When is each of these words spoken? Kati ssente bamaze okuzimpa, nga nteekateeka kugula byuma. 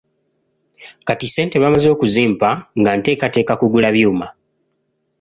Kati 1.07 1.27
ssente 1.29 1.55
bamaze 1.63 1.87
okuzimpa, 1.95 2.49
nga 2.79 2.91
nteekateeka 2.97 3.53
kugula 3.61 3.89
byuma. 3.95 4.27